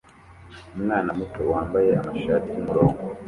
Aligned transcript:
Umwana 0.77 1.09
muto 1.17 1.41
wambaye 1.51 1.91
amashati 2.01 2.47
yumurongo 2.55 3.01